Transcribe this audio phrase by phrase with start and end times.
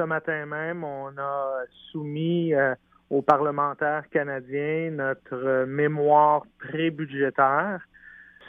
[0.00, 2.74] ce matin même, on a soumis euh,
[3.10, 7.80] aux parlementaires canadiens notre mémoire pré-budgétaire.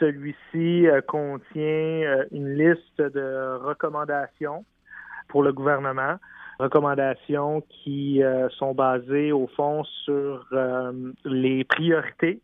[0.00, 4.64] Celui-ci euh, contient une liste de recommandations
[5.28, 6.16] pour le gouvernement,
[6.58, 8.22] recommandations qui
[8.58, 10.46] sont basées au fond sur
[11.24, 12.40] les priorités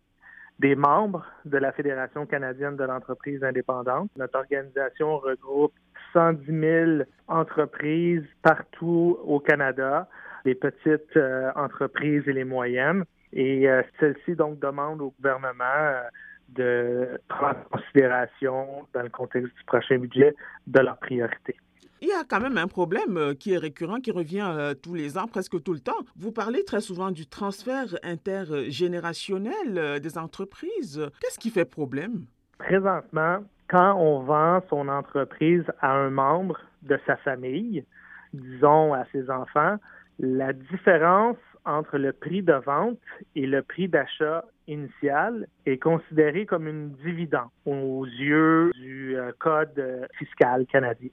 [0.58, 4.10] des membres de la Fédération canadienne de l'entreprise indépendante.
[4.16, 5.74] Notre organisation regroupe
[6.12, 10.08] 110 000 entreprises partout au Canada,
[10.44, 13.04] les petites euh, entreprises et les moyennes.
[13.32, 16.02] Et euh, celles-ci donc demandent au gouvernement euh,
[16.48, 20.34] de prendre en considération, dans le contexte du prochain budget,
[20.66, 21.56] de leurs priorités.
[22.00, 25.26] Il y a quand même un problème qui est récurrent, qui revient tous les ans,
[25.26, 25.98] presque tout le temps.
[26.16, 31.10] Vous parlez très souvent du transfert intergénérationnel des entreprises.
[31.20, 32.24] Qu'est-ce qui fait problème?
[32.56, 37.84] Présentement, quand on vend son entreprise à un membre de sa famille,
[38.32, 39.76] disons à ses enfants,
[40.18, 42.98] la différence entre le prix de vente
[43.36, 50.66] et le prix d'achat initial est considérée comme une dividende aux yeux du Code fiscal
[50.66, 51.10] canadien.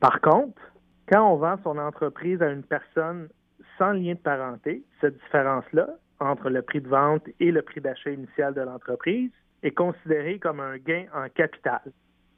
[0.00, 0.60] Par contre,
[1.10, 3.28] quand on vend son entreprise à une personne
[3.78, 5.88] sans lien de parenté, cette différence-là
[6.20, 9.30] entre le prix de vente et le prix d'achat initial de l'entreprise
[9.62, 11.80] est considérée comme un gain en capital.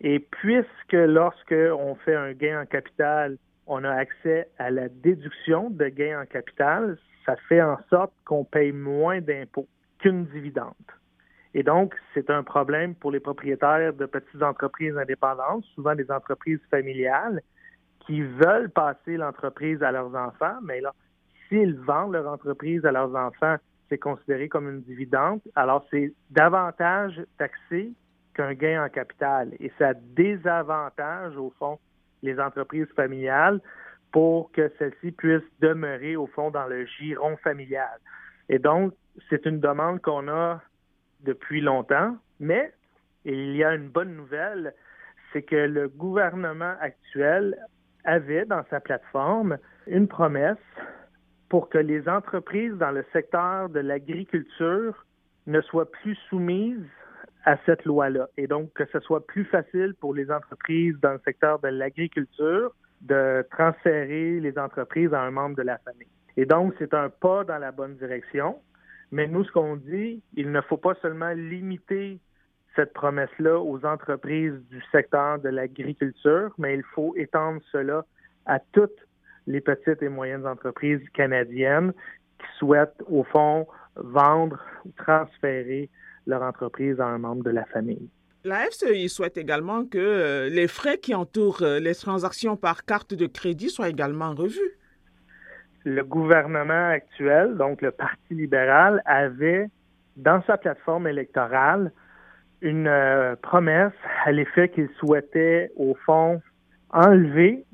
[0.00, 5.70] Et puisque lorsque on fait un gain en capital, on a accès à la déduction
[5.70, 10.74] de gain en capital, ça fait en sorte qu'on paye moins d'impôts qu'une dividende.
[11.54, 16.60] Et donc, c'est un problème pour les propriétaires de petites entreprises indépendantes, souvent des entreprises
[16.70, 17.40] familiales,
[18.06, 20.94] qui veulent passer l'entreprise à leurs enfants, mais là,
[21.48, 23.56] s'ils vendent leur entreprise à leurs enfants,
[23.88, 25.40] c'est considéré comme une dividende.
[25.54, 27.92] Alors, c'est davantage taxé
[28.34, 29.52] qu'un gain en capital.
[29.60, 31.78] Et ça désavantage, au fond,
[32.22, 33.60] les entreprises familiales
[34.12, 37.98] pour que celles-ci puissent demeurer, au fond, dans le giron familial.
[38.48, 38.94] Et donc,
[39.28, 40.60] c'est une demande qu'on a
[41.20, 42.72] depuis longtemps, mais
[43.24, 44.72] il y a une bonne nouvelle,
[45.32, 47.56] c'est que le gouvernement actuel
[48.04, 50.56] avait dans sa plateforme une promesse
[51.48, 55.06] pour que les entreprises dans le secteur de l'agriculture
[55.46, 56.86] ne soient plus soumises
[57.44, 61.20] à cette loi-là et donc que ce soit plus facile pour les entreprises dans le
[61.24, 66.08] secteur de l'agriculture de transférer les entreprises à un membre de la famille.
[66.36, 68.60] Et donc, c'est un pas dans la bonne direction.
[69.10, 72.20] Mais nous, ce qu'on dit, il ne faut pas seulement limiter
[72.76, 78.04] cette promesse-là aux entreprises du secteur de l'agriculture, mais il faut étendre cela
[78.46, 79.07] à toutes
[79.48, 81.92] les petites et moyennes entreprises canadiennes
[82.38, 83.66] qui souhaitent, au fond,
[83.96, 85.90] vendre ou transférer
[86.26, 88.08] leur entreprise à un membre de la famille.
[88.44, 93.12] La FCI souhaite également que euh, les frais qui entourent euh, les transactions par carte
[93.14, 94.78] de crédit soient également revus
[95.88, 99.68] le gouvernement actuel, donc le Parti libéral, avait
[100.16, 101.92] dans sa plateforme électorale
[102.60, 103.92] une euh, promesse
[104.24, 106.42] à l'effet qu'il souhaitait, au fond,
[106.90, 107.64] enlever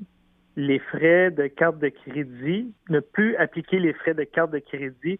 [0.55, 5.19] les frais de carte de crédit, ne plus appliquer les frais de carte de crédit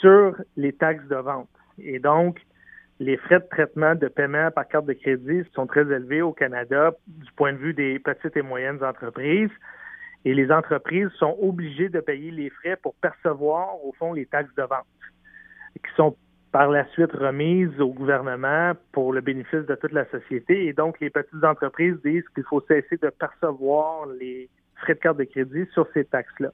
[0.00, 1.48] sur les taxes de vente.
[1.78, 2.38] Et donc,
[2.98, 6.92] les frais de traitement de paiement par carte de crédit sont très élevés au Canada
[7.06, 9.50] du point de vue des petites et moyennes entreprises
[10.26, 14.54] et les entreprises sont obligées de payer les frais pour percevoir, au fond, les taxes
[14.56, 14.86] de vente,
[15.74, 16.16] qui sont
[16.50, 20.66] par la suite remises au gouvernement pour le bénéfice de toute la société.
[20.66, 25.18] Et donc, les petites entreprises disent qu'il faut cesser de percevoir les frais de carte
[25.18, 26.50] de crédit sur ces taxes-là.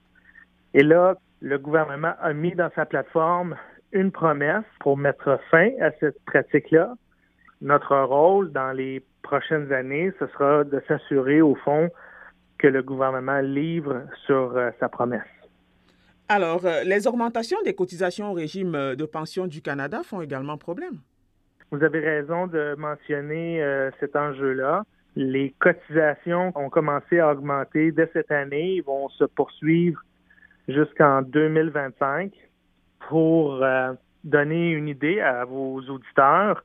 [0.73, 3.55] Et là, le gouvernement a mis dans sa plateforme
[3.91, 6.95] une promesse pour mettre fin à cette pratique-là.
[7.61, 11.89] Notre rôle dans les prochaines années, ce sera de s'assurer, au fond,
[12.57, 15.21] que le gouvernement livre sur euh, sa promesse.
[16.29, 20.57] Alors, euh, les augmentations des cotisations au régime euh, de pension du Canada font également
[20.57, 20.99] problème.
[21.71, 23.65] Vous avez raison de mentionner
[23.99, 24.83] cet enjeu-là.
[25.15, 28.75] Les cotisations ont commencé à augmenter dès cette année.
[28.75, 30.01] Ils vont se poursuivre
[30.67, 32.31] jusqu'en 2025.
[33.09, 33.63] Pour
[34.23, 36.63] donner une idée à vos auditeurs,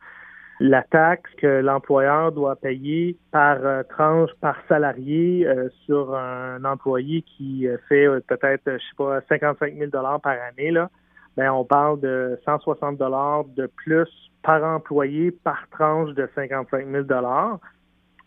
[0.60, 7.22] la taxe que l'employeur doit payer par euh, tranche par salarié euh, sur un employé
[7.22, 10.90] qui euh, fait peut-être, je sais pas, 55 000 dollars par année là,
[11.36, 14.08] ben on parle de 160 dollars de plus
[14.42, 17.60] par employé par tranche de 55 000 dollars.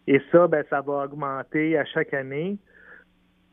[0.07, 2.57] Et ça, ben ça va augmenter à chaque année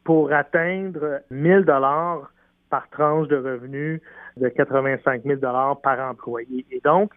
[0.05, 2.31] pour atteindre 1000 dollars
[2.71, 4.01] par tranche de revenus
[4.37, 6.65] de 85 000 dollars par employé.
[6.71, 7.13] Et donc,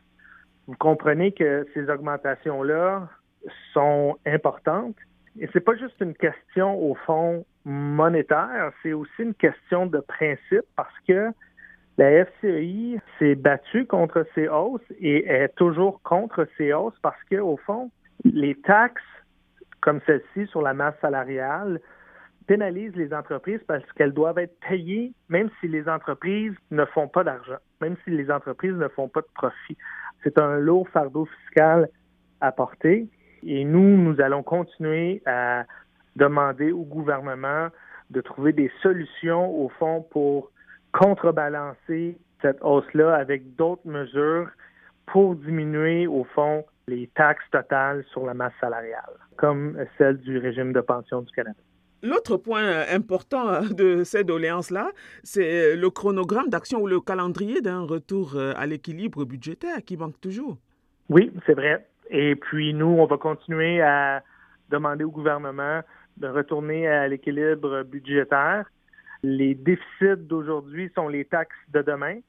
[0.68, 3.08] vous comprenez que ces augmentations-là
[3.74, 4.96] sont importantes
[5.40, 10.66] Et c'est pas juste une question au fond monétaire, c'est aussi une question de principe
[10.76, 11.32] parce que
[11.98, 17.36] la FCI s'est battue contre ces hausses et est toujours contre ces hausses parce que
[17.38, 17.92] au fond,
[18.24, 19.04] les taxes
[19.82, 21.80] comme celle-ci sur la masse salariale
[22.48, 27.24] pénalisent les entreprises parce qu'elles doivent être payées même si les entreprises ne font pas
[27.24, 29.78] d'argent, même si les entreprises ne font pas de profit.
[30.24, 31.90] C'est un lourd fardeau fiscal
[32.42, 33.08] à porter
[33.44, 35.66] et nous, nous allons continuer à
[36.16, 37.70] demander au gouvernement
[38.10, 40.52] de trouver des solutions, au fond, pour
[40.92, 44.50] contrebalancer cette hausse-là avec d'autres mesures
[45.06, 50.74] pour diminuer, au fond, les taxes totales sur la masse salariale, comme celle du régime
[50.74, 51.60] de pension du Canada.
[52.04, 54.90] L'autre point euh, important euh, de ces doléances-là,
[55.24, 60.20] c'est le chronogramme d'action ou le calendrier d'un retour euh, à l'équilibre budgétaire qui manque
[60.20, 60.58] toujours.
[61.10, 61.88] Oui, c'est vrai.
[62.10, 64.24] Et puis nous, on va continuer à
[64.70, 65.82] demander au gouvernement
[66.18, 68.66] de retourner à l'équilibre budgétaire.
[69.22, 72.20] Les déficits d'aujourd'hui sont les taxes de demain.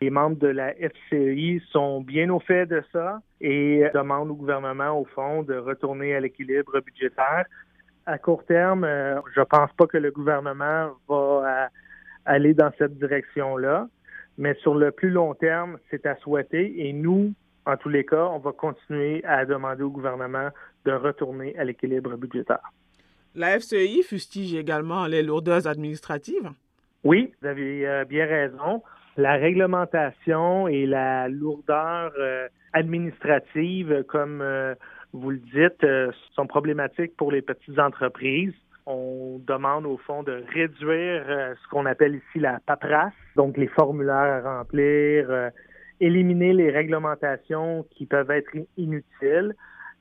[0.00, 4.98] Les membres de la FCI sont bien au fait de ça et demandent au gouvernement,
[4.98, 7.46] au fond, de retourner à l'équilibre budgétaire.
[8.04, 11.66] À court terme, euh, je pense pas que le gouvernement va euh,
[12.24, 13.88] aller dans cette direction-là,
[14.38, 17.32] mais sur le plus long terme, c'est à souhaiter et nous,
[17.64, 20.50] en tous les cas, on va continuer à demander au gouvernement
[20.84, 22.72] de retourner à l'équilibre budgétaire.
[23.34, 26.50] La FCI fustige également les lourdeurs administratives?
[27.04, 28.82] Oui, vous avez euh, bien raison.
[29.16, 34.74] La réglementation et la lourdeur euh, administrative, comme euh,
[35.12, 35.86] vous le dites,
[36.34, 38.52] sont problématiques pour les petites entreprises.
[38.84, 44.46] On demande au fond de réduire ce qu'on appelle ici la paperasse, donc les formulaires
[44.46, 45.50] à remplir,
[45.98, 49.54] éliminer les réglementations qui peuvent être inutiles.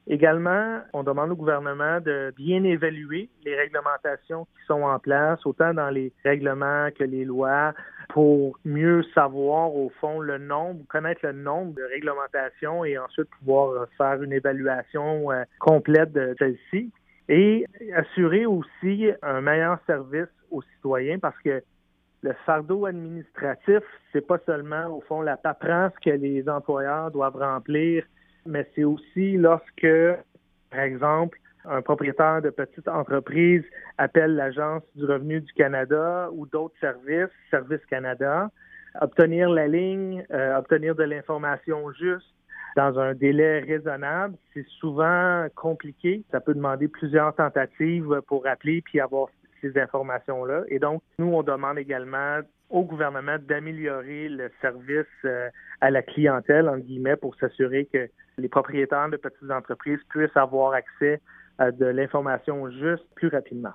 [0.08, 5.74] Également, on demande au gouvernement de bien évaluer les réglementations qui sont en place, autant
[5.74, 7.74] dans les règlements que les lois,
[8.16, 13.90] pour mieux savoir au fond le nombre, connaître le nombre de réglementations et ensuite pouvoir
[13.98, 16.94] faire une évaluation euh, complète de celles-ci.
[17.28, 21.62] Et assurer aussi un meilleur service aux citoyens parce que
[22.22, 23.82] le fardeau administratif,
[24.14, 28.06] c'est pas seulement au fond la paperasse que les employeurs doivent remplir
[28.46, 29.88] mais c'est aussi lorsque,
[30.70, 31.38] par exemple,
[31.70, 33.64] un propriétaire de petite entreprise
[33.98, 38.50] appelle l'Agence du revenu du Canada ou d'autres services, Service Canada,
[39.02, 42.36] obtenir la ligne, euh, obtenir de l'information juste
[42.76, 46.24] dans un délai raisonnable, c'est souvent compliqué.
[46.32, 49.30] Ça peut demander plusieurs tentatives pour appeler puis avoir
[49.62, 50.64] ces informations-là.
[50.68, 52.40] Et donc, nous, on demande également
[52.70, 55.50] au gouvernement d'améliorer le service euh,
[55.82, 60.74] à la clientèle, en guillemets, pour s'assurer que les propriétaires de petites entreprises puissent avoir
[60.74, 61.22] accès
[61.60, 63.74] de l'information juste plus rapidement.